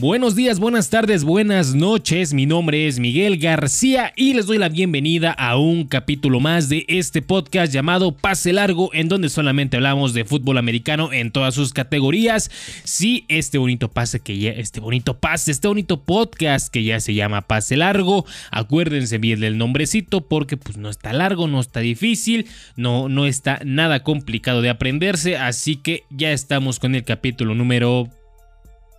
[0.00, 2.32] Buenos días, buenas tardes, buenas noches.
[2.32, 6.84] Mi nombre es Miguel García y les doy la bienvenida a un capítulo más de
[6.86, 11.72] este podcast llamado Pase Largo, en donde solamente hablamos de fútbol americano en todas sus
[11.72, 12.48] categorías.
[12.84, 17.14] Sí, este bonito pase que ya, este bonito pase, este bonito podcast que ya se
[17.14, 18.24] llama Pase Largo.
[18.52, 23.58] Acuérdense bien del nombrecito porque pues no está largo, no está difícil, no, no está
[23.64, 25.36] nada complicado de aprenderse.
[25.36, 28.08] Así que ya estamos con el capítulo número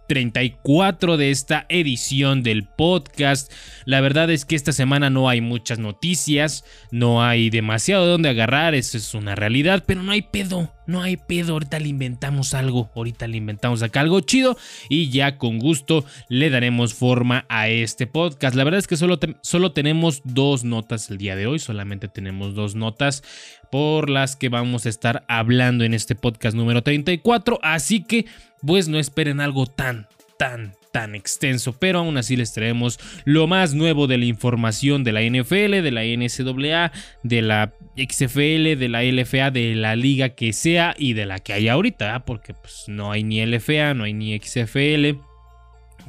[0.09, 3.53] 34 de esta edición del podcast.
[3.85, 8.29] La verdad es que esta semana no hay muchas noticias, no hay demasiado de dónde
[8.29, 12.53] agarrar, eso es una realidad, pero no hay pedo, no hay pedo, ahorita le inventamos
[12.53, 14.57] algo, ahorita le inventamos acá algo chido
[14.89, 18.55] y ya con gusto le daremos forma a este podcast.
[18.55, 22.55] La verdad es que solo, solo tenemos dos notas el día de hoy, solamente tenemos
[22.55, 23.23] dos notas
[23.71, 28.25] por las que vamos a estar hablando en este podcast número 34, así que
[28.65, 30.07] pues no esperen algo tan,
[30.39, 35.11] tan, tan extenso, pero aún así les traemos lo más nuevo de la información de
[35.11, 36.91] la NFL, de la NCAA,
[37.23, 41.53] de la XFL, de la LFA, de la liga que sea y de la que
[41.53, 45.19] hay ahorita, porque pues no hay ni LFA, no hay ni XFL.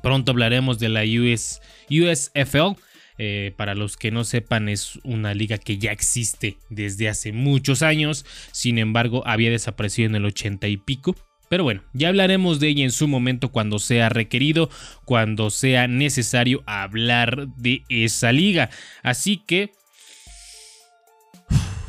[0.03, 2.77] Pronto hablaremos de la US, USFL.
[3.22, 7.83] Eh, para los que no sepan, es una liga que ya existe desde hace muchos
[7.83, 8.25] años.
[8.50, 11.15] Sin embargo, había desaparecido en el 80 y pico.
[11.51, 14.70] Pero bueno, ya hablaremos de ella en su momento cuando sea requerido,
[15.05, 18.70] cuando sea necesario hablar de esa liga.
[19.03, 19.73] Así que...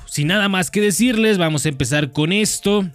[0.08, 2.90] Sin nada más que decirles, vamos a empezar con esto.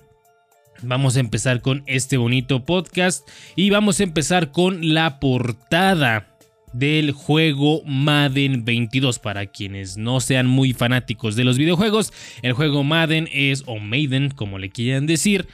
[0.82, 6.36] Vamos a empezar con este bonito podcast y vamos a empezar con la portada
[6.72, 9.20] del juego Madden 22.
[9.20, 14.30] Para quienes no sean muy fanáticos de los videojuegos, el juego Madden es, o Maiden,
[14.30, 15.46] como le quieran decir,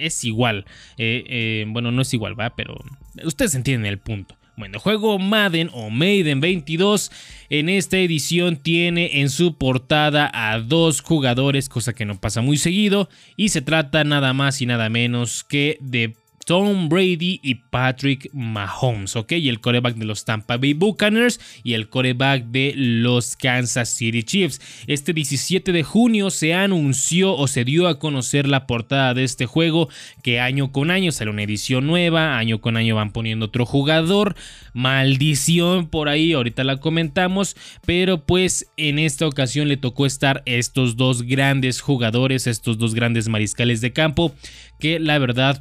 [0.00, 0.64] es igual.
[0.98, 2.76] Eh, eh, bueno, no es igual, va, pero
[3.24, 4.36] ustedes entienden el punto.
[4.56, 7.10] Bueno, juego Madden o Maiden 22
[7.50, 12.56] en esta edición tiene en su portada a dos jugadores, cosa que no pasa muy
[12.56, 16.14] seguido, y se trata nada más y nada menos que de
[16.44, 19.32] Tom Brady y Patrick Mahomes, ¿ok?
[19.32, 24.22] Y el coreback de los Tampa Bay Buccaneers y el coreback de los Kansas City
[24.22, 24.60] Chiefs.
[24.86, 29.46] Este 17 de junio se anunció o se dio a conocer la portada de este
[29.46, 29.88] juego
[30.22, 34.36] que año con año sale una edición nueva, año con año van poniendo otro jugador,
[34.72, 37.56] maldición por ahí, ahorita la comentamos,
[37.86, 43.28] pero pues en esta ocasión le tocó estar estos dos grandes jugadores, estos dos grandes
[43.28, 44.34] mariscales de campo
[44.78, 45.60] que la verdad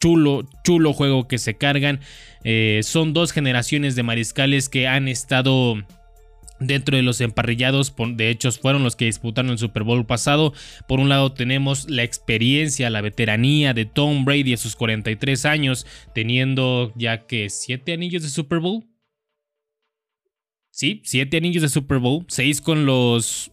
[0.00, 2.00] chulo, chulo juego que se cargan.
[2.42, 5.76] Eh, son dos generaciones de mariscales que han estado
[6.60, 7.94] dentro de los emparrillados.
[8.14, 10.52] De hecho, fueron los que disputaron el Super Bowl pasado.
[10.86, 15.86] Por un lado tenemos la experiencia, la veteranía de Tom Brady a sus 43 años,
[16.14, 18.84] teniendo ya que 7 anillos de Super Bowl.
[20.70, 23.52] Sí, 7 anillos de Super Bowl, 6 con los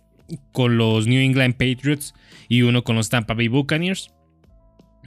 [0.51, 2.13] con los New England Patriots
[2.49, 4.11] y uno con los Tampa Bay Buccaneers.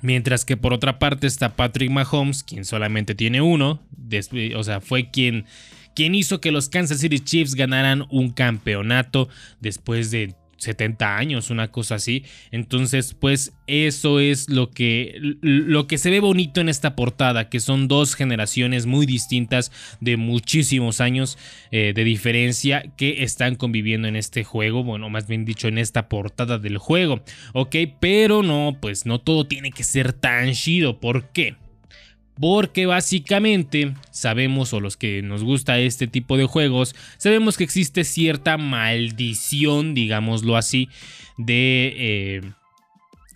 [0.02, 3.80] Mientras que por otra parte está Patrick Mahomes, quien solamente tiene uno,
[4.56, 5.44] o sea, fue quien,
[5.94, 9.28] quien hizo que los Kansas City Chiefs ganaran un campeonato
[9.60, 12.24] después de 70 años, una cosa así.
[12.50, 17.60] Entonces, pues eso es lo que, lo que se ve bonito en esta portada, que
[17.60, 21.38] son dos generaciones muy distintas de muchísimos años
[21.70, 26.08] eh, de diferencia que están conviviendo en este juego, bueno, más bien dicho, en esta
[26.08, 27.22] portada del juego,
[27.54, 27.76] ¿ok?
[27.98, 31.56] Pero no, pues no todo tiene que ser tan chido, ¿por qué?
[32.40, 38.02] Porque básicamente sabemos, o los que nos gusta este tipo de juegos, sabemos que existe
[38.02, 40.88] cierta maldición, digámoslo así,
[41.36, 42.40] de, eh,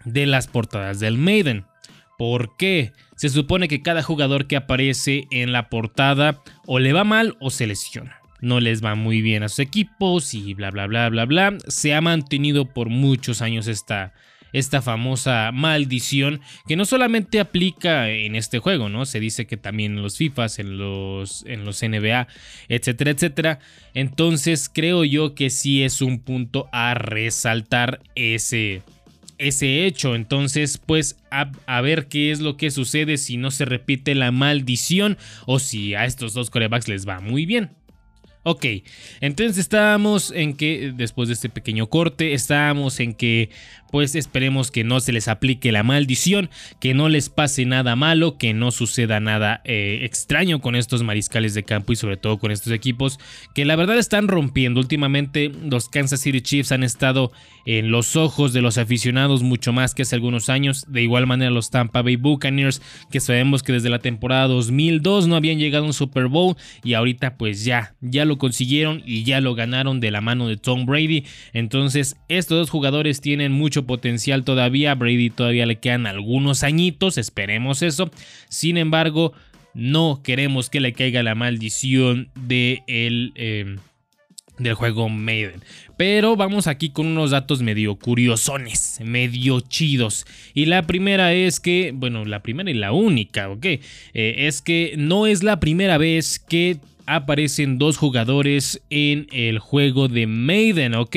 [0.07, 1.67] de las portadas del Maiden.
[2.17, 2.93] ¿Por qué?
[3.17, 7.51] Se supone que cada jugador que aparece en la portada o le va mal o
[7.51, 8.17] se lesiona.
[8.41, 11.57] No les va muy bien a sus equipos y bla bla bla bla bla.
[11.69, 14.15] Se ha mantenido por muchos años esta,
[14.55, 19.05] esta famosa maldición que no solamente aplica en este juego, ¿no?
[19.05, 22.29] Se dice que también en los FIFAs, en los, en los NBA,
[22.69, 23.59] etcétera, etcétera.
[23.95, 28.83] Entonces creo yo que sí es un punto a resaltar ese,
[29.39, 30.15] ese hecho.
[30.15, 34.31] Entonces, pues a, a, ver qué es lo que sucede si no se repite la
[34.31, 37.71] maldición o si a estos dos corebacks les va muy bien.
[38.47, 38.67] Ok,
[39.23, 43.49] entonces estábamos en que, después de este pequeño corte, estábamos en que,
[43.95, 46.51] pues esperemos que no se les aplique la maldición,
[46.81, 51.55] que no les pase nada malo, que no suceda nada eh, extraño con estos mariscales
[51.55, 53.21] de campo y sobre todo con estos equipos
[53.55, 54.81] que la verdad están rompiendo.
[54.81, 57.31] Últimamente los Kansas City Chiefs han estado
[57.67, 60.85] en los ojos de los aficionados mucho más que hace algunos años.
[60.89, 62.83] De igual manera los Tampa Bay Buccaneers,
[63.13, 66.95] que sabemos que desde la temporada 2002 no habían llegado a un Super Bowl y
[66.95, 70.85] ahorita pues ya, ya lo consiguieron y ya lo ganaron de la mano de Tom
[70.85, 71.27] Brady.
[71.53, 74.95] Entonces, estos dos jugadores tienen mucho potencial todavía.
[74.95, 78.11] Brady todavía le quedan algunos añitos, esperemos eso.
[78.49, 79.33] Sin embargo,
[79.75, 83.79] no queremos que le caiga la maldición de el, em,
[84.59, 85.63] del juego Maiden.
[85.97, 90.27] Pero vamos aquí con unos datos medio curiosones, medio chidos.
[90.55, 93.65] Y la primera es que, bueno, la primera y la única, ¿ok?
[93.67, 93.81] Eh,
[94.15, 100.27] es que no es la primera vez que aparecen dos jugadores en el juego de
[100.27, 101.17] Maiden, ¿ok?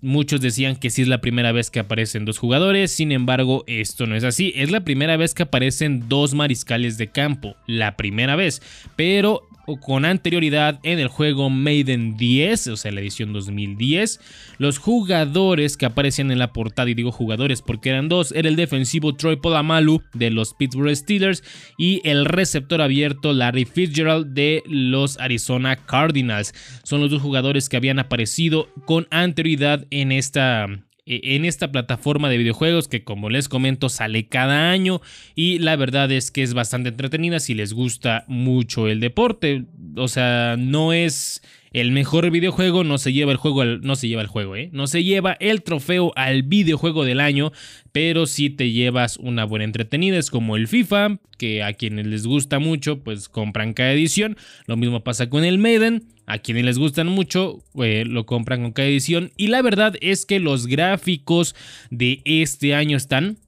[0.00, 4.06] Muchos decían que sí es la primera vez que aparecen dos jugadores, sin embargo esto
[4.06, 8.36] no es así, es la primera vez que aparecen dos mariscales de campo, la primera
[8.36, 8.62] vez,
[8.94, 14.20] pero con anterioridad en el juego Maiden 10, o sea, la edición 2010.
[14.58, 18.56] Los jugadores que aparecían en la portada, y digo jugadores porque eran dos, era el
[18.56, 21.44] defensivo Troy Polamalu de los Pittsburgh Steelers
[21.76, 26.54] y el receptor abierto Larry Fitzgerald de los Arizona Cardinals.
[26.82, 30.68] Son los dos jugadores que habían aparecido con anterioridad en esta
[31.08, 35.00] en esta plataforma de videojuegos que como les comento sale cada año
[35.34, 39.64] y la verdad es que es bastante entretenida si les gusta mucho el deporte.
[39.96, 44.22] O sea, no es el mejor videojuego, no se lleva el juego, no se lleva
[44.22, 44.70] el juego, ¿eh?
[44.72, 47.52] No se lleva el trofeo al videojuego del año,
[47.92, 50.18] pero si te llevas una buena entretenida.
[50.18, 54.36] Es como el FIFA, que a quienes les gusta mucho, pues compran cada edición.
[54.66, 56.04] Lo mismo pasa con el Maiden.
[56.28, 59.32] A quienes les gustan mucho, eh, lo compran con cada edición.
[59.38, 61.56] Y la verdad es que los gráficos
[61.90, 63.38] de este año están,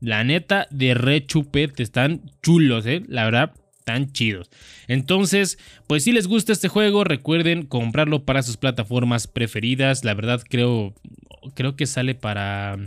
[0.00, 1.82] la neta, de rechupete.
[1.82, 3.02] Están chulos, ¿eh?
[3.06, 3.52] La verdad,
[3.84, 4.48] tan chidos.
[4.88, 10.02] Entonces, pues si les gusta este juego, recuerden comprarlo para sus plataformas preferidas.
[10.02, 10.94] La verdad, creo,
[11.54, 12.78] creo que sale para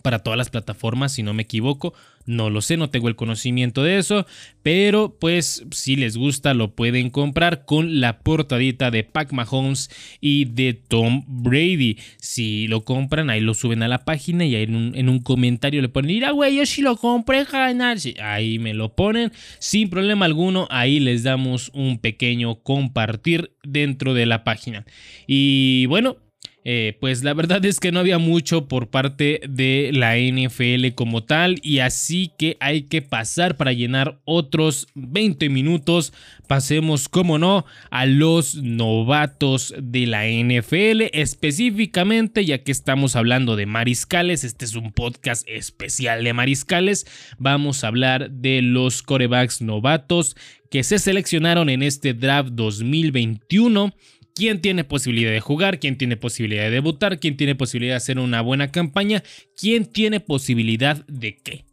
[0.00, 1.94] para todas las plataformas, si no me equivoco.
[2.26, 4.26] No lo sé, no tengo el conocimiento de eso,
[4.62, 10.44] pero pues si les gusta lo pueden comprar con la portadita de Pac Mahomes y
[10.44, 11.98] de Tom Brady.
[12.18, 15.88] Si lo compran, ahí lo suben a la página y ahí en un, comentario le
[15.88, 17.98] ponen, mira güey, yo sí lo compré, canal.
[18.22, 24.26] ahí me lo ponen sin problema alguno, ahí les damos un pequeño compartir dentro de
[24.26, 24.84] la página.
[25.26, 26.18] Y bueno,
[26.62, 31.24] eh, pues la verdad es que no había mucho por parte de la NFL como
[31.24, 36.12] tal y así que hay que pasar para llenar otros 20 minutos.
[36.46, 43.64] Pasemos, como no, a los novatos de la NFL específicamente, ya que estamos hablando de
[43.64, 47.06] mariscales, este es un podcast especial de mariscales,
[47.38, 50.36] vamos a hablar de los corebacks novatos
[50.70, 53.94] que se seleccionaron en este draft 2021
[54.40, 58.18] quién tiene posibilidad de jugar, quién tiene posibilidad de debutar, quién tiene posibilidad de hacer
[58.18, 59.22] una buena campaña,
[59.54, 61.66] quién tiene posibilidad de qué.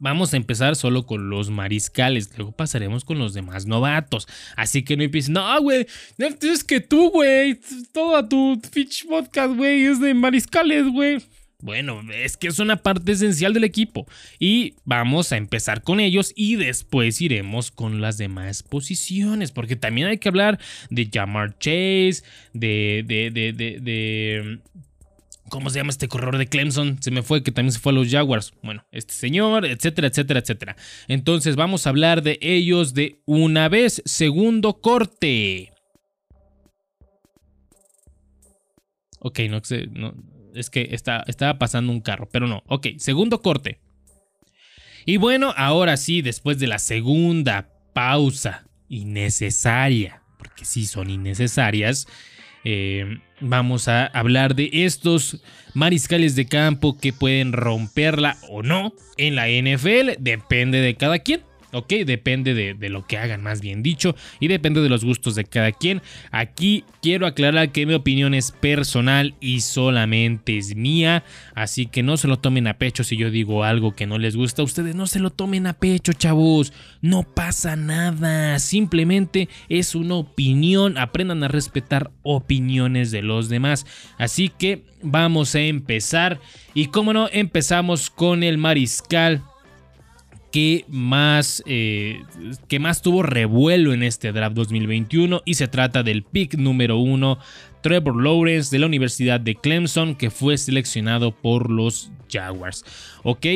[0.00, 4.26] Vamos a empezar solo con los mariscales, luego pasaremos con los demás novatos.
[4.56, 5.86] Así que no empiecen, no, güey,
[6.16, 7.60] es que tú, güey,
[7.92, 11.18] toda tu Fitch Podcast, güey, es de mariscales, güey.
[11.64, 14.06] Bueno, es que es una parte esencial del equipo
[14.38, 20.08] y vamos a empezar con ellos y después iremos con las demás posiciones, porque también
[20.08, 20.58] hay que hablar
[20.90, 22.22] de Jamar Chase,
[22.52, 24.58] de, de, de, de,
[25.48, 27.02] ¿Cómo se llama este corredor de Clemson?
[27.02, 28.52] Se me fue, que también se fue a los Jaguars.
[28.62, 30.76] Bueno, este señor, etcétera, etcétera, etcétera.
[31.08, 34.02] Entonces vamos a hablar de ellos de una vez.
[34.04, 35.72] Segundo corte.
[39.20, 40.12] Ok, no sé, no,
[40.54, 42.62] es que está, estaba pasando un carro, pero no.
[42.66, 43.78] Ok, segundo corte.
[45.06, 52.06] Y bueno, ahora sí, después de la segunda pausa innecesaria, porque sí son innecesarias,
[52.64, 55.42] eh, vamos a hablar de estos
[55.74, 61.42] mariscales de campo que pueden romperla o no en la NFL, depende de cada quien.
[61.74, 61.92] ¿Ok?
[62.06, 65.72] Depende de, lo que hagan, más bien dicho, y depende de los gustos de cada
[65.72, 66.00] quien.
[66.30, 72.16] Aquí quiero aclarar que mi opinión es personal y solamente es mía, así que no
[72.16, 74.94] se lo tomen a pecho si yo digo algo que no les gusta a ustedes,
[74.94, 81.42] no se lo tomen a pecho, chavos, no pasa nada, simplemente es una opinión, aprendan
[81.42, 83.86] a respetar opiniones de los demás,
[84.18, 86.40] así que vamos a empezar,
[86.74, 89.42] y como no, empezamos con el mariscal
[90.54, 92.22] que más, eh,
[92.68, 97.40] que más tuvo revuelo en este draft 2021 y se trata del pick número uno,
[97.82, 102.84] Trevor Lawrence de la Universidad de Clemson, que fue seleccionado por los Jaguars.
[103.24, 103.46] Ok,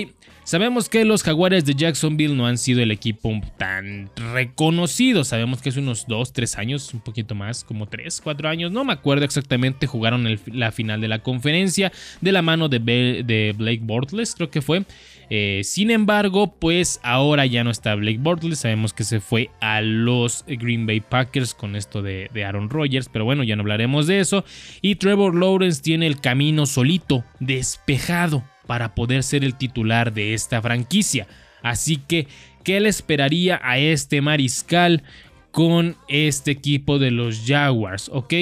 [0.48, 5.22] Sabemos que los Jaguares de Jacksonville no han sido el equipo tan reconocido.
[5.22, 8.82] Sabemos que hace unos 2, 3 años, un poquito más, como 3, 4 años, no
[8.82, 13.82] me acuerdo exactamente, jugaron la final de la conferencia de la mano de, de Blake
[13.82, 14.86] Bortles, creo que fue.
[15.30, 18.60] Eh, sin embargo, pues ahora ya no está Blake Bortles.
[18.60, 23.08] Sabemos que se fue a los Green Bay Packers con esto de, Aaron Rodgers.
[23.12, 24.44] Pero bueno, ya no hablaremos de eso.
[24.80, 30.62] Y Trevor Lawrence tiene el camino solito, despejado para poder ser el titular de esta
[30.62, 31.26] franquicia.
[31.62, 32.26] Así que,
[32.64, 35.02] ¿qué le esperaría a este mariscal
[35.50, 38.10] con este equipo de los Jaguars?
[38.12, 38.34] ¿Ok?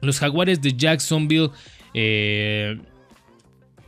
[0.00, 1.50] Los Jaguares de Jacksonville
[1.94, 2.78] eh,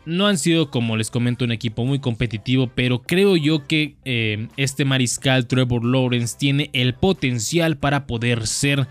[0.04, 4.48] no han sido, como les comento, un equipo muy competitivo, pero creo yo que eh,
[4.56, 8.88] este mariscal Trevor Lawrence tiene el potencial para poder ser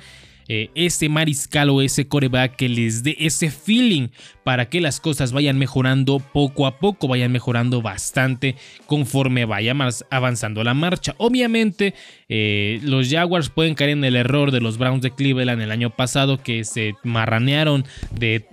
[0.54, 4.10] eh, ese mariscal o ese coreback que les dé ese feeling
[4.44, 10.06] para que las cosas vayan mejorando poco a poco, vayan mejorando bastante conforme vaya más
[10.10, 11.16] avanzando la marcha.
[11.20, 11.94] Obviamente,
[12.28, 15.90] eh, los Jaguars pueden caer en el error de los Browns de Cleveland el año
[15.92, 18.46] pasado que se marranearon de...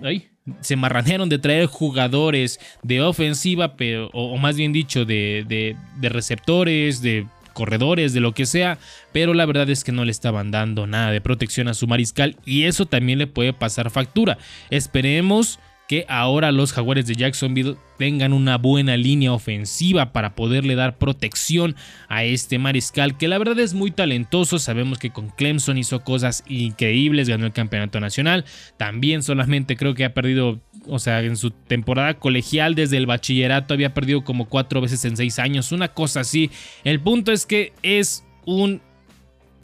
[0.61, 7.03] se marranearon de traer jugadores de ofensiva, pero, o, más bien dicho, de, de receptores,
[7.03, 7.27] de
[7.59, 8.79] corredores, de lo que sea,
[9.13, 12.37] pero la verdad es que no le estaban dando nada de protección a su mariscal
[12.47, 14.39] y eso también le puede pasar factura.
[14.71, 20.99] Esperemos que ahora los jaguares de Jacksonville tengan una buena línea ofensiva para poderle dar
[20.99, 21.77] protección
[22.09, 24.59] a este mariscal que la verdad es muy talentoso.
[24.59, 28.45] Sabemos que con Clemson hizo cosas increíbles, ganó el campeonato nacional.
[28.77, 33.73] También solamente creo que ha perdido, o sea, en su temporada colegial desde el bachillerato
[33.73, 36.51] había perdido como cuatro veces en seis años, una cosa así.
[36.85, 38.83] El punto es que es un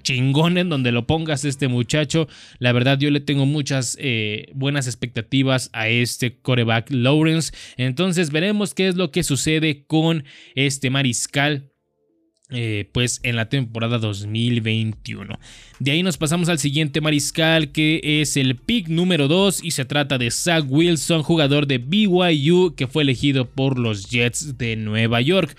[0.04, 2.28] chingón en donde lo pongas este muchacho.
[2.60, 7.52] La verdad yo le tengo muchas eh, buenas expectativas a este coreback Lawrence.
[7.76, 10.22] Entonces veremos qué es lo que sucede con
[10.54, 11.72] este mariscal.
[12.50, 15.38] Eh, pues en la temporada 2021.
[15.78, 19.86] De ahí nos pasamos al siguiente mariscal que es el pick número 2 y se
[19.86, 25.22] trata de Zach Wilson, jugador de BYU que fue elegido por los Jets de Nueva
[25.22, 25.56] York.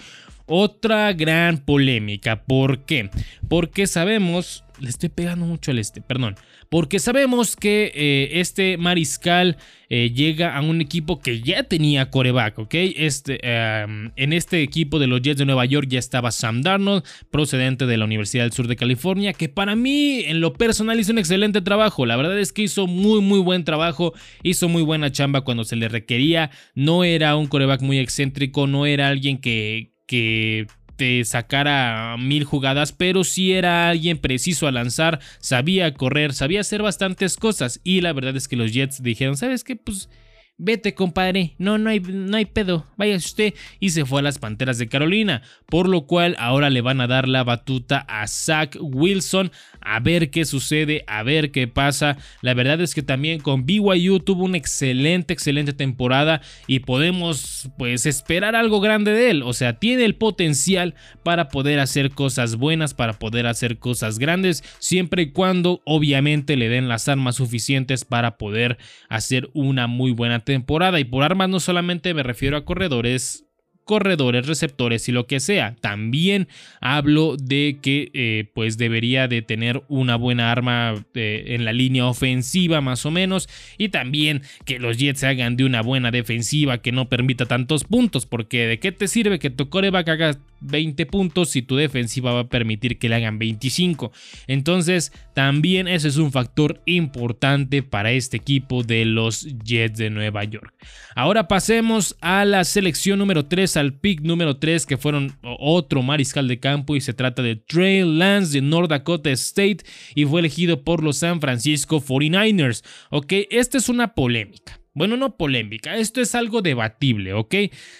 [0.47, 2.43] Otra gran polémica.
[2.43, 3.09] ¿Por qué?
[3.49, 6.35] Porque sabemos, le estoy pegando mucho al este, perdón.
[6.69, 9.57] Porque sabemos que eh, este mariscal
[9.89, 12.73] eh, llega a un equipo que ya tenía coreback, ¿ok?
[12.73, 17.03] Este, em, en este equipo de los Jets de Nueva York ya estaba Sam Darnold,
[17.31, 21.11] procedente de la Universidad del Sur de California, que para mí en lo personal hizo
[21.11, 22.05] un excelente trabajo.
[22.05, 25.75] La verdad es que hizo muy, muy buen trabajo, hizo muy buena chamba cuando se
[25.75, 26.51] le requería.
[26.75, 32.91] No era un coreback muy excéntrico, no era alguien que, que te sacara mil jugadas,
[32.91, 37.81] pero si era alguien preciso a lanzar, sabía correr, sabía hacer bastantes cosas.
[37.83, 39.75] Y la verdad es que los Jets dijeron, ¿sabes qué?
[39.75, 40.09] Pues
[40.57, 43.53] Vete, compadre, no, no hay, no hay pedo, vaya usted.
[43.81, 47.07] Y se fue a las Panteras de Carolina, por lo cual ahora le van a
[47.07, 49.51] dar la batuta a Zach Wilson,
[49.85, 52.17] a ver qué sucede, a ver qué pasa.
[52.41, 58.05] La verdad es que también con BYU tuvo una excelente, excelente temporada y podemos pues
[58.05, 59.43] esperar algo grande de él.
[59.43, 64.63] O sea, tiene el potencial para poder hacer cosas buenas, para poder hacer cosas grandes,
[64.79, 68.77] siempre y cuando obviamente le den las armas suficientes para poder
[69.07, 70.99] hacer una muy buena temporada.
[70.99, 73.44] Y por armas no solamente me refiero a corredores
[73.85, 75.75] corredores, receptores y lo que sea.
[75.79, 76.47] También
[76.81, 82.05] hablo de que eh, pues debería de tener una buena arma eh, en la línea
[82.07, 86.79] ofensiva más o menos y también que los Jets se hagan de una buena defensiva
[86.79, 91.05] que no permita tantos puntos porque de qué te sirve que tu coreback haga 20
[91.05, 94.11] puntos si tu defensiva va a permitir que le hagan 25.
[94.47, 100.43] Entonces también ese es un factor importante para este equipo de los Jets de Nueva
[100.43, 100.73] York.
[101.15, 106.47] Ahora pasemos a la selección número 3 al pick número 3 que fueron otro mariscal
[106.47, 109.79] de campo y se trata de Trey Lance de North Dakota State
[110.13, 112.83] y fue elegido por los San Francisco 49ers.
[113.09, 114.79] Ok, esta es una polémica.
[114.93, 117.53] Bueno, no polémica, esto es algo debatible, ¿ok?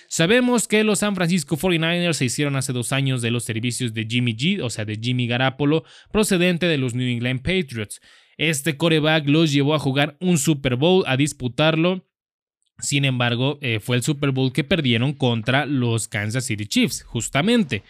[0.08, 4.08] Sabemos que los San Francisco 49ers se hicieron hace dos años de los servicios de
[4.10, 8.00] Jimmy G, o sea, de Jimmy Garapolo, procedente de los New England Patriots.
[8.38, 12.06] Este coreback los llevó a jugar un Super Bowl, a disputarlo
[12.80, 17.84] sin embargo, eh, fue el Super Bowl que perdieron contra los Kansas City Chiefs, justamente.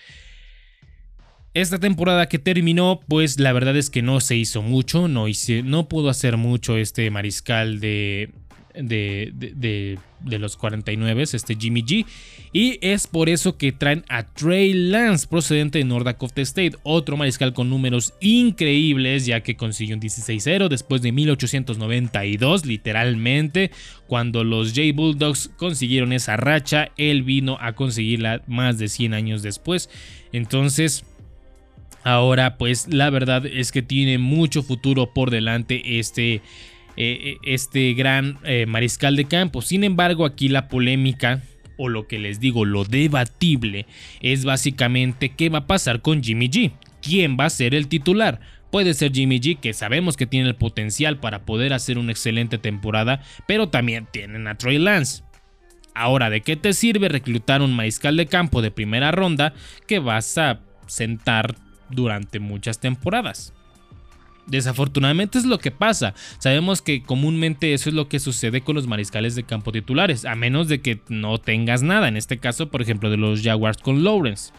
[1.53, 5.25] Esta temporada que terminó, pues la verdad es que no se hizo mucho, no,
[5.63, 8.29] no pudo hacer mucho este mariscal de,
[8.77, 12.05] de, de, de, los 49, este Jimmy G.
[12.53, 17.17] Y es por eso que traen a Trey Lance, procedente de North Dakota State, otro
[17.17, 23.71] mariscal con números increíbles, ya que consiguió un 16-0 después de 1892, literalmente.
[24.07, 29.41] Cuando los J Bulldogs consiguieron esa racha, él vino a conseguirla más de 100 años
[29.41, 29.89] después.
[30.31, 31.05] Entonces
[32.05, 36.43] Ahora pues la verdad es que tiene mucho futuro por delante este,
[36.97, 39.61] eh, este gran eh, mariscal de campo.
[39.61, 41.41] Sin embargo aquí la polémica
[41.77, 43.85] o lo que les digo, lo debatible
[44.21, 46.71] es básicamente qué va a pasar con Jimmy G.
[47.01, 48.39] ¿Quién va a ser el titular?
[48.71, 52.57] Puede ser Jimmy G, que sabemos que tiene el potencial para poder hacer una excelente
[52.57, 55.23] temporada, pero también tienen a Troy Lance.
[55.93, 59.53] Ahora, ¿de qué te sirve reclutar un mariscal de campo de primera ronda
[59.87, 61.55] que vas a sentar
[61.89, 63.53] durante muchas temporadas.
[64.47, 66.13] Desafortunadamente es lo que pasa.
[66.37, 70.35] Sabemos que comúnmente eso es lo que sucede con los mariscales de campo titulares, a
[70.35, 72.07] menos de que no tengas nada.
[72.07, 74.53] En este caso, por ejemplo, de los Jaguars con Lawrence.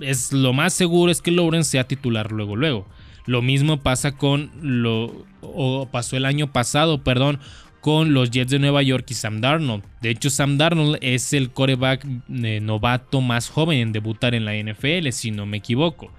[0.00, 2.86] Es lo más seguro es que Lawrence sea titular luego luego.
[3.26, 7.40] Lo mismo pasa con lo o pasó el año pasado, perdón,
[7.80, 9.84] con los Jets de Nueva York y Sam Darnold.
[10.00, 14.54] De hecho, Sam Darnold es el coreback eh, novato más joven en debutar en la
[14.54, 16.10] NFL, si no me equivoco.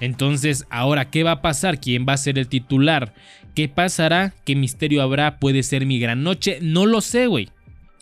[0.00, 1.80] Entonces, ahora, ¿qué va a pasar?
[1.80, 3.14] ¿Quién va a ser el titular?
[3.54, 4.34] ¿Qué pasará?
[4.44, 5.38] ¿Qué misterio habrá?
[5.38, 6.58] ¿Puede ser mi gran noche?
[6.62, 7.50] No lo sé, güey.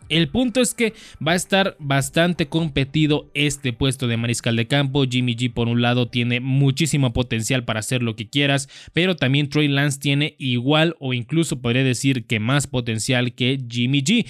[0.09, 0.95] El punto es que
[1.27, 5.05] va a estar bastante competido este puesto de mariscal de campo.
[5.05, 9.51] Jimmy G por un lado tiene muchísimo potencial para hacer lo que quieras, pero también
[9.51, 14.27] Troy Lance tiene igual o incluso podría decir que más potencial que Jimmy G.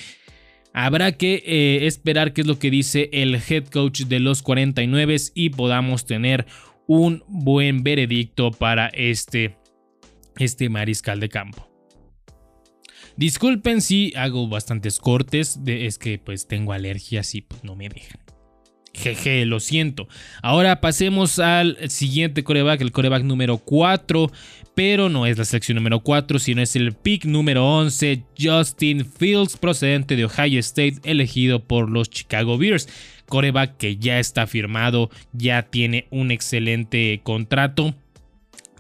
[0.73, 5.17] Habrá que eh, esperar qué es lo que dice el head coach de los 49
[5.35, 6.47] y podamos tener
[6.89, 9.57] un buen veredicto para este,
[10.39, 11.69] este mariscal de campo.
[13.17, 18.21] Disculpen si hago bastantes cortes, es que pues tengo alergias y pues no me dejan.
[18.95, 20.09] Jeje, lo siento.
[20.43, 24.33] Ahora pasemos al siguiente coreback, el coreback número 4,
[24.75, 29.57] pero no es la selección número 4, sino es el pick número 11, Justin Fields,
[29.57, 32.89] procedente de Ohio State, elegido por los Chicago Bears
[33.29, 37.95] coreback que ya está firmado, ya tiene un excelente contrato,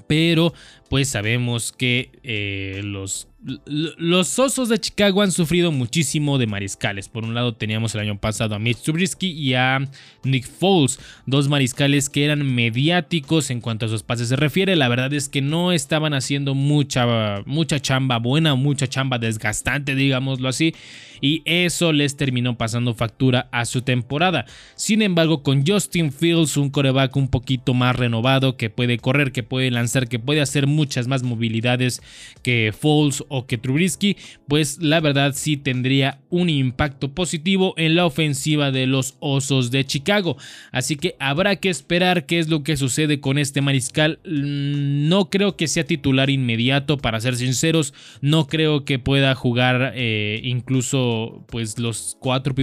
[0.07, 0.55] pero
[0.89, 3.29] pues sabemos que eh, los
[3.67, 7.09] los Osos de Chicago han sufrido muchísimo de mariscales.
[7.09, 9.89] Por un lado teníamos el año pasado a Mitch Trubisky y a
[10.25, 14.75] Nick Foles, dos mariscales que eran mediáticos en cuanto a sus pases se refiere.
[14.75, 20.49] La verdad es que no estaban haciendo mucha, mucha chamba buena, mucha chamba desgastante, digámoslo
[20.49, 20.75] así.
[21.21, 24.47] Y eso les terminó pasando factura a su temporada.
[24.75, 29.43] Sin embargo, con Justin Fields, un coreback un poquito más renovado, que puede correr, que
[29.43, 32.01] puede lanzar, que puede hacer muchas más movilidades
[32.43, 38.07] que Foles o que Trubisky, pues la verdad sí tendría un impacto positivo en la
[38.07, 40.37] ofensiva de los Osos de Chicago.
[40.71, 44.21] Así que habrá que esperar qué es lo que sucede con este mariscal.
[44.25, 47.93] Mm, no creo que sea titular inmediato, para ser sinceros.
[48.21, 52.55] No creo que pueda jugar eh, incluso pues los cuatro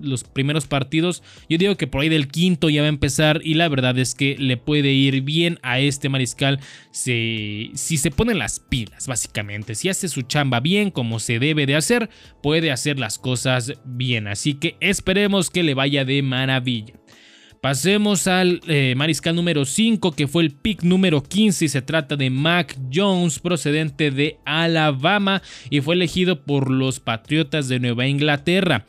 [0.00, 1.22] los primeros partidos.
[1.48, 4.14] Yo digo que por ahí del quinto ya va a empezar y la verdad es
[4.14, 9.74] que le puede ir bien a este mariscal si, si se ponen las pilas, básicamente.
[9.74, 12.10] Si hace su chamba bien como se debe de hacer,
[12.42, 14.28] puede hacer las cosas bien.
[14.28, 16.94] Así que esperemos que le vaya de maravilla.
[17.60, 22.14] Pasemos al eh, mariscal número 5, que fue el pick número 15 y se trata
[22.14, 28.86] de Mac Jones, procedente de Alabama y fue elegido por los Patriotas de Nueva Inglaterra.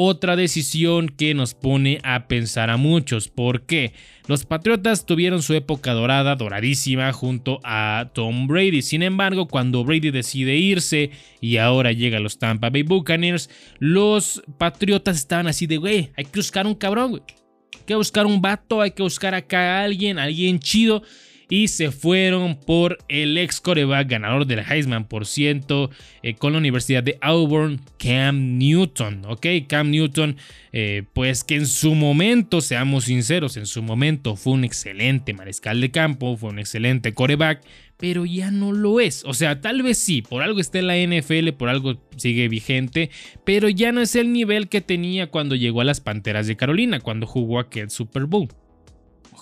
[0.00, 3.26] Otra decisión que nos pone a pensar a muchos.
[3.26, 3.94] ¿Por qué?
[4.28, 8.82] Los Patriotas tuvieron su época dorada, doradísima, junto a Tom Brady.
[8.82, 14.40] Sin embargo, cuando Brady decide irse y ahora llega a los Tampa Bay Buccaneers, los
[14.56, 17.22] Patriotas estaban así de, güey, hay que buscar un cabrón, güey.
[17.74, 21.02] Hay que buscar un vato, hay que buscar acá a alguien, alguien chido
[21.48, 25.90] y se fueron por el ex coreback ganador del Heisman por ciento
[26.22, 29.22] eh, con la Universidad de Auburn, Cam Newton.
[29.26, 30.36] Ok, Cam Newton,
[30.72, 35.80] eh, pues que en su momento, seamos sinceros, en su momento fue un excelente mariscal
[35.80, 37.62] de campo, fue un excelente coreback,
[37.96, 39.24] pero ya no lo es.
[39.24, 43.10] O sea, tal vez sí, por algo está en la NFL, por algo sigue vigente,
[43.44, 47.00] pero ya no es el nivel que tenía cuando llegó a las Panteras de Carolina,
[47.00, 48.48] cuando jugó aquel Super Bowl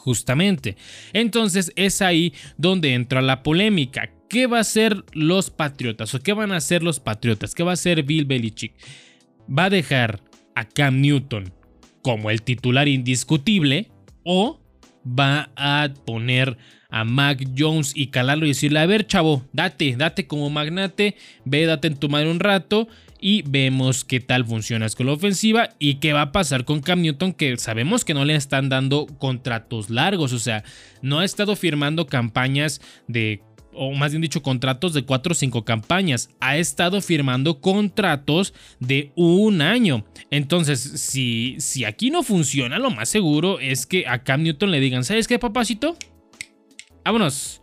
[0.06, 0.76] justamente.
[1.12, 4.08] Entonces es ahí donde entra la polémica.
[4.28, 7.56] ¿Qué va a hacer los Patriotas o qué van a hacer los Patriotas?
[7.56, 8.74] ¿Qué va a hacer Bill Belichick?
[9.50, 10.20] ¿Va a dejar
[10.54, 11.52] a Cam Newton
[12.02, 13.90] como el titular indiscutible
[14.22, 14.60] o
[15.04, 16.56] va a poner
[16.88, 21.66] a Mac Jones y calarlo y decirle, a ver chavo, date, date como magnate, ve,
[21.66, 22.86] date en tu madre un rato
[23.20, 27.02] y vemos qué tal funcionas con la ofensiva y qué va a pasar con Cam
[27.02, 30.64] Newton que sabemos que no le están dando contratos largos, o sea,
[31.02, 33.42] no ha estado firmando campañas de
[33.76, 36.30] o más bien dicho, contratos de 4 o 5 campañas.
[36.40, 40.06] Ha estado firmando contratos de un año.
[40.30, 44.80] Entonces, si, si aquí no funciona, lo más seguro es que a Cam Newton le
[44.80, 45.96] digan, ¿sabes qué, papacito?
[47.04, 47.60] Vámonos.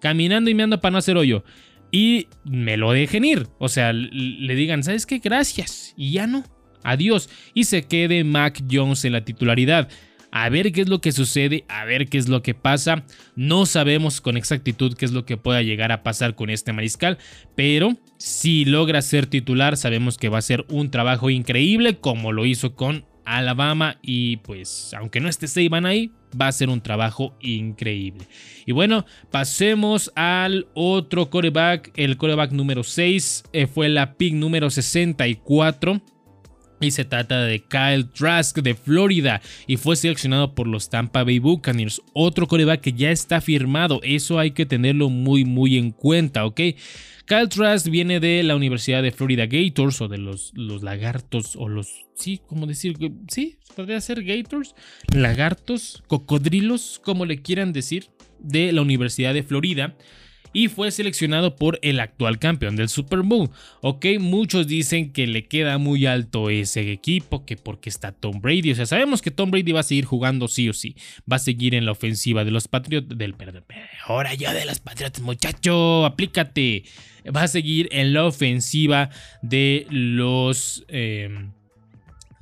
[0.00, 1.44] Caminando y me ando para no hacer hoyo.
[1.92, 3.46] Y me lo dejen ir.
[3.58, 5.18] O sea, le digan, ¿sabes qué?
[5.18, 5.94] Gracias.
[5.96, 6.42] Y ya no.
[6.82, 7.28] Adiós.
[7.54, 9.88] Y se quede Mac Jones en la titularidad
[10.32, 13.04] a ver qué es lo que sucede, a ver qué es lo que pasa.
[13.36, 17.18] No sabemos con exactitud qué es lo que pueda llegar a pasar con este mariscal,
[17.54, 22.46] pero si logra ser titular, sabemos que va a ser un trabajo increíble como lo
[22.46, 27.34] hizo con Alabama y pues aunque no esté Seiban ahí, va a ser un trabajo
[27.40, 28.26] increíble.
[28.66, 34.70] Y bueno, pasemos al otro coreback, el coreback número 6 eh, fue la pick número
[34.70, 36.00] 64
[36.82, 41.38] y se trata de Kyle Trask de Florida y fue seleccionado por los Tampa Bay
[41.38, 42.02] Buccaneers.
[42.12, 44.00] Otro coreback que ya está firmado.
[44.02, 46.60] Eso hay que tenerlo muy, muy en cuenta, ¿ok?
[47.26, 51.68] Kyle Trask viene de la Universidad de Florida Gators o de los, los lagartos o
[51.68, 51.88] los...
[52.14, 52.96] Sí, ¿cómo decir?
[53.28, 54.74] Sí, podría ser Gators,
[55.14, 59.96] lagartos, cocodrilos, como le quieran decir, de la Universidad de Florida
[60.52, 63.50] y fue seleccionado por el actual campeón del Super Bowl.
[63.80, 68.72] Ok, muchos dicen que le queda muy alto ese equipo, que porque está Tom Brady.
[68.72, 70.96] O sea, sabemos que Tom Brady va a seguir jugando sí o sí.
[71.30, 73.16] Va a seguir en la ofensiva de los Patriots.
[73.16, 73.34] Del,
[74.06, 76.84] ahora ya de los Patriots, muchacho, aplícate.
[77.34, 79.10] Va a seguir en la ofensiva
[79.42, 80.84] de los.
[80.88, 81.28] Eh,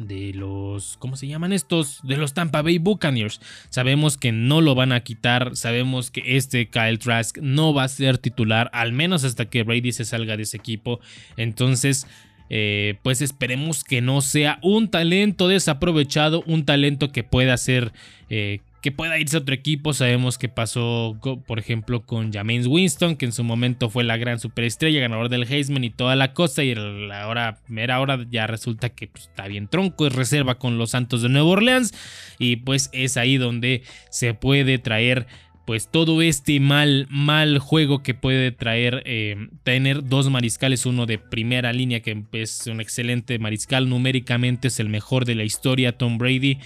[0.00, 2.00] de los, ¿cómo se llaman estos?
[2.02, 3.40] De los Tampa Bay Buccaneers.
[3.68, 7.88] Sabemos que no lo van a quitar, sabemos que este Kyle Trask no va a
[7.88, 11.00] ser titular, al menos hasta que Brady se salga de ese equipo.
[11.36, 12.06] Entonces,
[12.48, 17.92] eh, pues esperemos que no sea un talento desaprovechado, un talento que pueda ser
[18.28, 19.92] eh, que pueda irse a otro equipo.
[19.92, 24.38] Sabemos que pasó, por ejemplo, con James Winston, que en su momento fue la gran
[24.38, 26.64] superestrella, ganador del Heisman y toda la cosa.
[26.64, 26.74] Y
[27.12, 31.22] ahora, mera hora, ya resulta que pues, está bien tronco, es reserva con los Santos
[31.22, 31.94] de Nueva Orleans.
[32.38, 35.26] Y pues es ahí donde se puede traer
[35.70, 41.18] pues todo este mal, mal juego que puede traer eh, tener dos mariscales, uno de
[41.18, 46.18] primera línea que es un excelente mariscal, numéricamente es el mejor de la historia, Tom
[46.18, 46.58] Brady,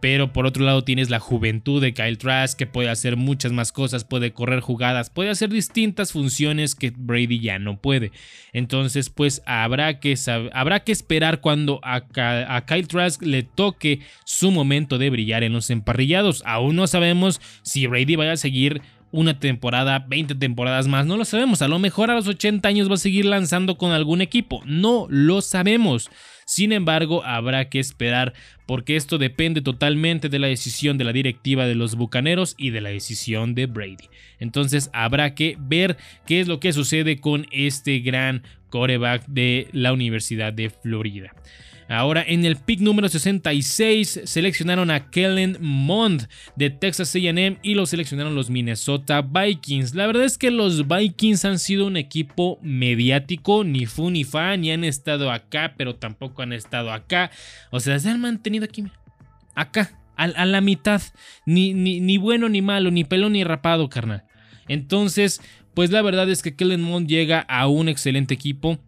[0.00, 3.70] pero por otro lado tienes la juventud de Kyle Trask que puede hacer muchas más
[3.70, 8.10] cosas, puede correr jugadas, puede hacer distintas funciones que Brady ya no puede.
[8.52, 10.16] Entonces pues habrá que,
[10.52, 15.52] habrá que esperar cuando a, a Kyle Trask le toque su momento de brillar en
[15.52, 16.42] los emparrillados.
[16.44, 18.47] Aún no sabemos si Brady vaya a seguir
[19.10, 21.62] una temporada, 20 temporadas más, no lo sabemos.
[21.62, 25.06] A lo mejor a los 80 años va a seguir lanzando con algún equipo, no
[25.08, 26.10] lo sabemos.
[26.44, 28.32] Sin embargo, habrá que esperar
[28.66, 32.80] porque esto depende totalmente de la decisión de la directiva de los Bucaneros y de
[32.80, 34.08] la decisión de Brady.
[34.38, 39.92] Entonces habrá que ver qué es lo que sucede con este gran coreback de la
[39.92, 41.32] Universidad de Florida.
[41.88, 47.86] Ahora en el pick número 66 seleccionaron a Kellen Mond de Texas AM y lo
[47.86, 49.94] seleccionaron los Minnesota Vikings.
[49.94, 54.54] La verdad es que los Vikings han sido un equipo mediático, ni fu ni fa,
[54.58, 57.30] ni han estado acá, pero tampoco han estado acá.
[57.70, 58.84] O sea, se han mantenido aquí,
[59.54, 61.00] acá, a, la mitad.
[61.46, 64.24] Ni, ni, bueno ni malo, ni pelón ni rapado, carnal.
[64.68, 65.40] Entonces,
[65.72, 68.78] pues la verdad es que Kellen Mond llega a un excelente equipo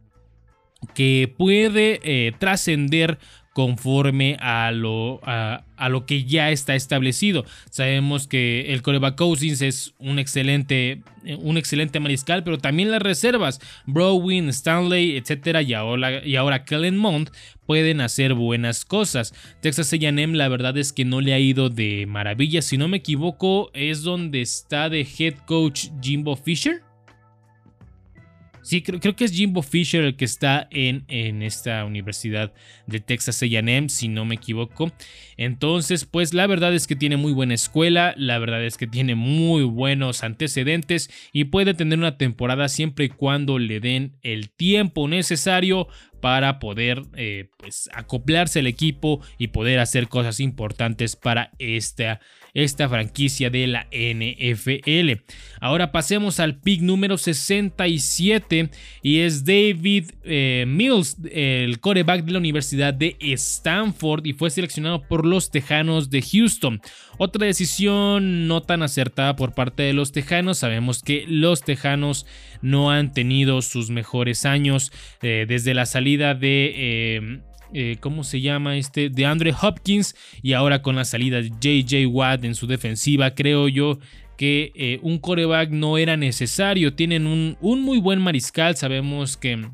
[0.95, 3.19] que puede eh, trascender
[3.53, 7.45] conforme a lo, a, lo, que ya está establecido.
[7.71, 11.03] Sabemos que el coreback Cousins es un excelente,
[11.39, 16.97] un excelente mariscal, pero también las reservas, Browin, Stanley, etcétera, y ahora, y ahora Kellen
[16.97, 17.31] Mond
[17.67, 19.35] pueden hacer buenas cosas.
[19.61, 22.99] Texas A&M la verdad es que no le ha ido de maravilla, si no me
[22.99, 26.83] equivoco es donde está de head coach Jimbo Fisher.
[28.63, 31.05] Sí, creo, que es Jimbo Fisher el que está en,
[31.43, 32.53] esta universidad
[32.87, 34.93] de Texas AM, si no me equivoco.
[35.37, 39.15] Entonces, pues la verdad es que tiene muy buena escuela, la verdad es que tiene
[39.15, 45.09] muy buenos antecedentes y puede tener una temporada siempre y cuando le den el tiempo
[45.09, 45.89] necesario
[46.21, 52.21] para poder eh, pues, acoplarse al equipo y poder hacer cosas importantes para esta
[52.55, 55.23] esta franquicia de la NFL.
[55.61, 58.71] Ahora pasemos al pick número 67
[59.03, 65.03] y es David eh, Mills, el coreback de la Universidad de Stanford y fue seleccionado
[65.07, 66.81] por los Tejanos de Houston.
[67.19, 70.59] Otra decisión no tan acertada por parte de los Tejanos.
[70.59, 72.27] Sabemos que los Tejanos
[72.63, 77.17] no han tenido sus mejores años eh, desde la salida de...
[77.17, 79.11] Em, eh, ¿cómo se llama este?
[79.11, 83.69] De Andre Hopkins y ahora con la salida de JJ Watt en su defensiva, creo
[83.69, 83.99] yo
[84.37, 86.95] que eh, un coreback no era necesario.
[86.95, 89.69] Tienen un, un muy buen mariscal, sabemos que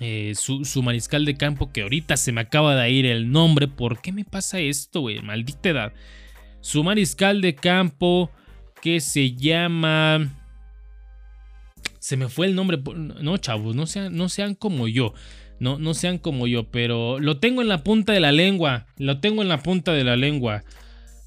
[0.00, 3.68] eh, su, mariscal de campo, que ahorita se me acaba de ir el nombre.
[3.68, 5.22] ¿Por qué me pasa esto, güey?
[5.22, 5.92] Maldita edad.
[6.60, 8.30] Su mariscal de campo
[8.82, 10.30] que se llama...
[12.00, 12.78] Se me fue el nombre.
[13.22, 15.14] No, chavos, no sean, no sean como yo.
[15.64, 18.84] No, no sean como yo, pero lo tengo en la punta de la lengua.
[18.98, 20.62] Lo tengo en la punta de la lengua.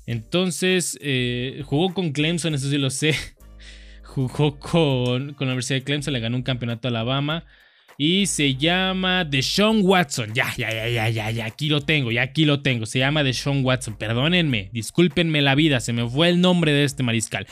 [0.06, 3.16] Entonces, eh, jugó con Clemson, eso sí lo sé.
[4.04, 7.46] Jugó con, con la Universidad de Clemson, le ganó un campeonato a Alabama.
[7.98, 10.36] Y se llama Deshaun Watson.
[10.36, 11.46] Ya, ya, ya, ya, ya, ya.
[11.46, 12.86] Aquí lo tengo, ya aquí lo tengo.
[12.86, 13.98] Se llama Deshaun Watson.
[13.98, 15.80] Perdónenme, discúlpenme la vida.
[15.80, 17.48] Se me fue el nombre de este mariscal.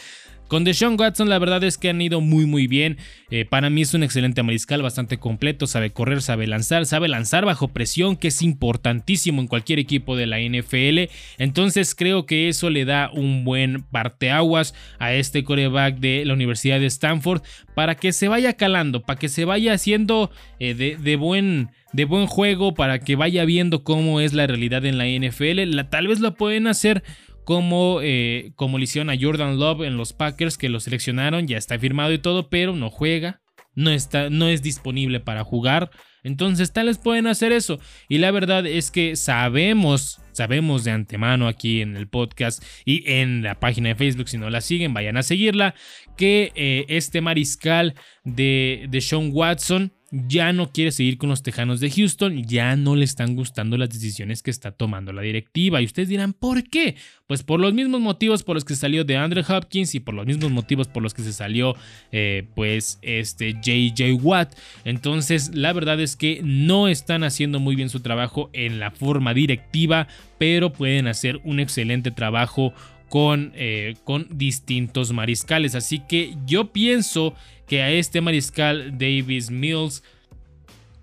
[0.47, 2.97] Con Deshaun Watson la verdad es que han ido muy muy bien.
[3.31, 7.45] Eh, para mí es un excelente mariscal, bastante completo, sabe correr, sabe lanzar, sabe lanzar
[7.45, 11.11] bajo presión, que es importantísimo en cualquier equipo de la NFL.
[11.39, 16.79] Entonces creo que eso le da un buen parteaguas a este coreback de la Universidad
[16.79, 17.41] de Stanford
[17.73, 22.27] para que se vaya calando, para que se vaya haciendo eh, de, buen de buen
[22.27, 25.79] juego para que vaya viendo cómo es la realidad en la NFL.
[25.89, 27.03] tal vez lo pueden hacer
[27.45, 31.57] como, eh, como le hicieron a Jordan Love en los Packers que lo seleccionaron, ya
[31.57, 33.41] está firmado y todo, pero no juega,
[33.75, 35.91] no, está, no es disponible para jugar.
[36.23, 37.79] Entonces tal vez pueden hacer eso.
[38.09, 43.43] Y la verdad es que sabemos, sabemos de antemano aquí en el podcast y en
[43.43, 45.75] la página de Facebook, si no la siguen, vayan a seguirla,
[46.17, 49.93] que eh, este mariscal de, de Sean Watson
[50.27, 53.89] ya no quiere seguir con los Tejanos de Houston, ya no le están gustando las
[53.89, 55.81] decisiones que está tomando la directiva.
[55.81, 56.95] Y ustedes dirán, ¿por qué?
[57.27, 60.25] Pues por los mismos motivos por los que salió de Andrew Hopkins y por los
[60.25, 61.75] mismos motivos por los que se salió
[62.11, 64.55] eh, pues este JJ Watt.
[64.85, 69.33] Entonces la verdad es que no están haciendo muy bien su trabajo en la forma
[69.33, 72.73] directiva, pero pueden hacer un excelente trabajo
[73.09, 75.75] con, eh, con distintos mariscales.
[75.75, 77.35] Así que yo pienso
[77.67, 80.03] que a este mariscal Davis Mills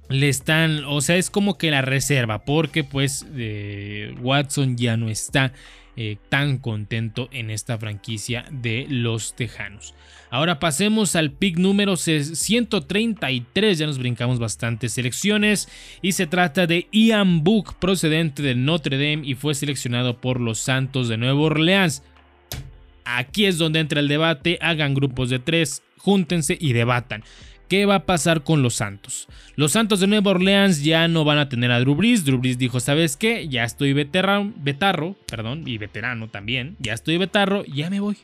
[0.08, 5.08] le están, o sea, es como que la reserva, porque pues eh, Watson ya no
[5.08, 5.52] está
[5.96, 9.94] eh, tan contento en esta franquicia de los Tejanos.
[10.30, 15.68] Ahora pasemos al pick número 133, ya nos brincamos bastantes selecciones
[16.00, 20.58] y se trata de Ian Book procedente de Notre Dame y fue seleccionado por los
[20.58, 22.02] Santos de Nueva Orleans.
[23.04, 27.24] Aquí es donde entra el debate, hagan grupos de tres, júntense y debatan.
[27.68, 29.28] ¿Qué va a pasar con los Santos?
[29.56, 32.22] Los Santos de Nueva Orleans ya no van a tener a Drew Brees.
[32.22, 33.48] Drew Brees dijo, ¿sabes qué?
[33.48, 36.76] Ya estoy veterano, vetarro, perdón, y veterano también.
[36.80, 38.18] Ya estoy vetarro, ya me voy.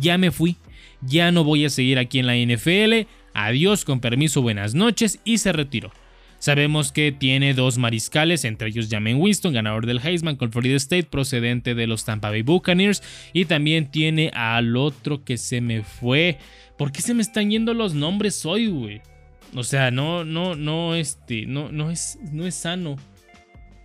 [0.00, 0.56] Ya me fui.
[1.00, 3.06] Ya no voy a seguir aquí en la NFL.
[3.34, 5.20] Adiós, con permiso, buenas noches.
[5.24, 5.92] Y se retiró.
[6.38, 11.04] Sabemos que tiene dos mariscales, entre ellos Jamin Winston, ganador del Heisman con Florida State,
[11.04, 13.02] procedente de los Tampa Bay Buccaneers.
[13.32, 16.38] Y también tiene al otro que se me fue.
[16.76, 19.02] ¿Por qué se me están yendo los nombres hoy, güey?
[19.54, 22.96] O sea, no, no, no, este, no, no es, no es sano.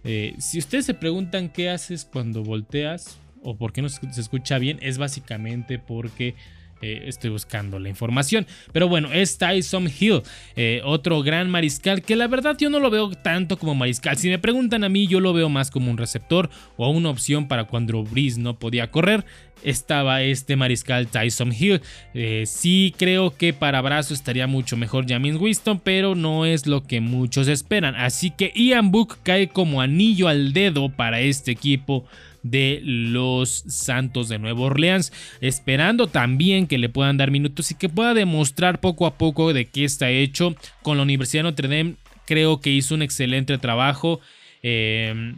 [0.04, 4.60] Eh, si ustedes se preguntan qué haces cuando volteas o por qué no se escucha
[4.60, 6.36] bien, es básicamente porque
[6.84, 8.46] eh, estoy buscando la información.
[8.74, 10.22] Pero bueno, es Tyson Hill,
[10.58, 14.17] eh, otro gran mariscal que la verdad yo no lo veo tanto como mariscal.
[14.17, 17.48] Si me preguntan a mí, yo lo veo más como un receptor o una opción
[17.48, 19.24] para cuando Breeze no podía correr.
[19.63, 21.82] Estaba este mariscal Tyson Hill.
[22.13, 26.84] Eh, sí creo que para brazo estaría mucho mejor James Winston, pero no es lo
[26.84, 27.95] que muchos esperan.
[27.95, 32.06] Así que Ian Book cae como anillo al dedo para este equipo
[32.43, 37.89] de los Santos de Nueva Orleans, esperando también que le puedan dar minutos y que
[37.89, 41.95] pueda demostrar poco a poco de qué está hecho con la Universidad de Notre Dame.
[42.26, 44.19] Creo que hizo un excelente trabajo.
[44.62, 45.34] Eh,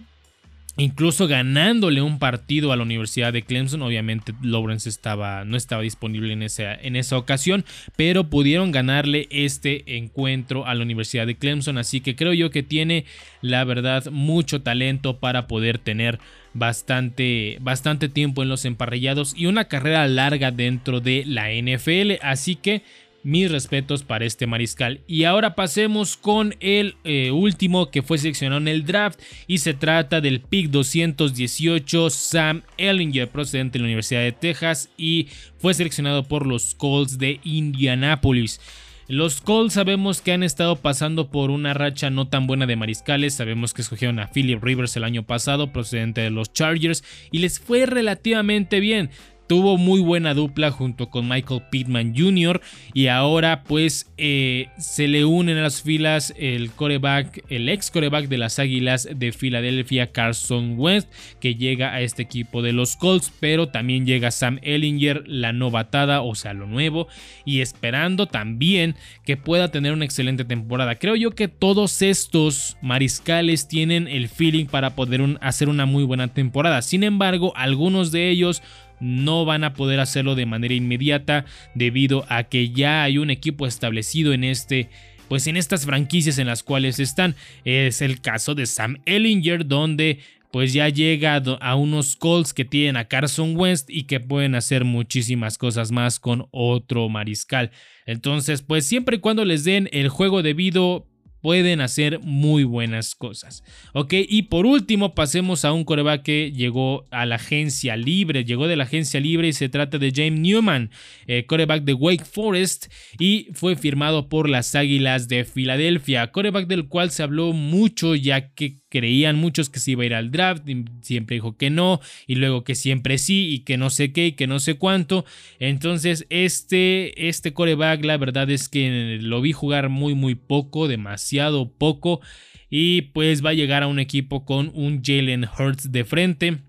[0.78, 6.34] Incluso ganándole un partido a la Universidad de Clemson, obviamente Lawrence estaba, no estaba disponible
[6.34, 7.64] en esa, en esa ocasión,
[7.96, 12.62] pero pudieron ganarle este encuentro a la Universidad de Clemson, así que creo yo que
[12.62, 13.06] tiene
[13.42, 16.20] la verdad mucho talento para poder tener
[16.54, 22.56] bastante, bastante tiempo en los emparrillados y una carrera larga dentro de la NFL, así
[22.56, 22.84] que
[23.26, 25.02] mis respetos para este mariscal.
[25.08, 29.74] Y ahora pasemos con el eh, último que fue seleccionado en el draft y se
[29.74, 36.24] trata del pick 218 Sam Ellinger procedente de la Universidad de Texas y fue seleccionado
[36.24, 38.62] por los Colts de Indianapolis.
[39.08, 43.36] Los Colts sabemos que han estado pasando por una racha no tan buena de mariscales.
[43.36, 47.60] Sabemos que escogieron a Philip Rivers el año pasado, procedente de los Chargers, y les
[47.60, 49.12] fue relativamente bien.
[49.48, 52.62] Tuvo muy buena dupla junto con Michael Pittman Jr.
[52.94, 58.28] y ahora pues eh, se le unen a las filas el coreback, el ex coreback
[58.28, 63.32] de las Águilas de Filadelfia, Carson West, que llega a este equipo de los Colts,
[63.40, 67.08] pero también llega Sam Ellinger, la novatada, o sea, lo nuevo,
[67.46, 70.96] y esperando también que pueda tener una excelente temporada.
[70.96, 76.28] Creo yo que todos estos mariscales tienen el feeling para poder hacer una muy buena
[76.28, 76.82] temporada.
[76.82, 78.62] Sin embargo, algunos de ellos
[79.00, 83.68] no van a poder hacerlo de manera inmediata debido a que ya hay un equipo
[83.68, 84.90] establecido en este
[85.28, 87.36] pues en estas franquicias en las cuales están.
[87.64, 90.20] Es el caso de Sam Ellinger donde
[90.52, 94.86] pues ya llega a unos Colts que tienen a Carson West y que pueden hacer
[94.86, 97.72] muchísimas cosas más con otro mariscal.
[98.06, 101.08] Entonces, pues siempre y cuando les den el juego debido,
[101.46, 103.64] pueden hacer muy buenas cosas.
[103.94, 108.68] Ok, y por último pasemos a un coreback que llegó a la agencia libre, llegó
[108.68, 110.90] de la agencia libre y se trata de James Newman,
[111.28, 112.88] eh, coreback de Wake Forest
[113.20, 118.52] y fue firmado por las Águilas de Filadelfia, coreback del cual se habló mucho ya
[118.56, 120.64] que creían muchos que se iba a ir al draft,
[121.02, 124.32] siempre dijo que no, y luego que siempre sí, y que no sé qué, y
[124.32, 125.26] que no sé cuánto.
[125.60, 131.70] Entonces, este, este coreback, la verdad es que lo vi jugar muy, muy poco, demasiado
[131.74, 132.22] poco,
[132.70, 136.60] y pues va a llegar a un equipo con un Jalen Hurts de frente.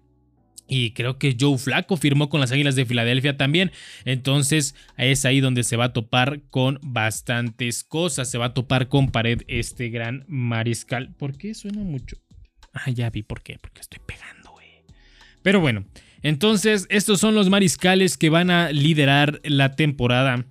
[0.68, 3.70] Y creo que Joe Flaco firmó con las Águilas de Filadelfia también.
[4.04, 8.28] Entonces es ahí donde se va a topar con bastantes cosas.
[8.28, 11.14] Se va a topar con pared este gran mariscal.
[11.14, 12.16] ¿Por qué suena mucho?
[12.72, 13.58] Ah, ya vi por qué.
[13.60, 14.66] Porque estoy pegando, güey.
[15.42, 15.84] Pero bueno,
[16.22, 20.46] entonces estos son los mariscales que van a liderar la temporada.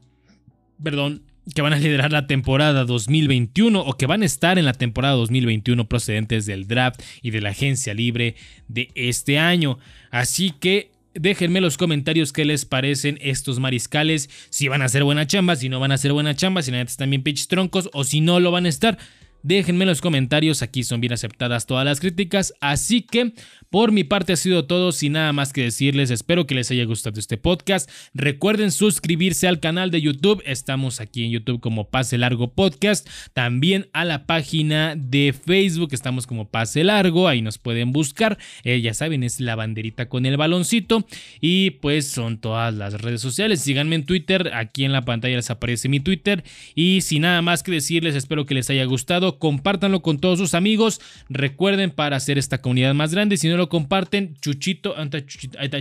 [0.81, 4.73] Perdón, que van a liderar la temporada 2021 o que van a estar en la
[4.73, 8.35] temporada 2021 procedentes del draft y de la agencia libre
[8.67, 9.77] de este año.
[10.09, 15.27] Así que déjenme los comentarios qué les parecen estos mariscales, si van a hacer buena
[15.27, 18.21] chamba, si no van a hacer buena chamba, si neta están pitch troncos o si
[18.21, 18.97] no lo van a estar.
[19.45, 23.33] Déjenme en los comentarios, aquí son bien aceptadas todas las críticas, así que
[23.69, 26.83] por mi parte ha sido todo, sin nada más que decirles, espero que les haya
[26.85, 27.87] gustado este podcast.
[28.15, 33.87] Recuerden suscribirse al canal de YouTube, estamos aquí en YouTube como Pase Largo Podcast, también
[33.93, 38.95] a la página de Facebook, estamos como Pase Largo, ahí nos pueden buscar, eh, ya
[38.95, 41.05] saben, es la banderita con el baloncito
[41.39, 45.51] y pues son todas las redes sociales, síganme en Twitter, aquí en la pantalla les
[45.51, 50.01] aparece mi Twitter y sin nada más que decirles, espero que les haya gustado, compártanlo
[50.01, 54.35] con todos sus amigos, recuerden para hacer esta comunidad más grande, si no lo comparten,
[54.41, 54.95] Chuchito,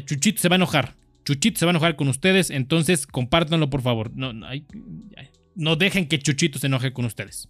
[0.05, 0.95] Chuchito, se va a enojar.
[1.25, 4.11] Chuchito se va a enojar con ustedes, entonces compártanlo por favor.
[4.15, 4.47] No, no,
[5.55, 7.49] no dejen que Chuchito se enoje con ustedes.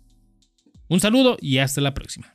[0.88, 2.32] Un saludo y hasta la próxima.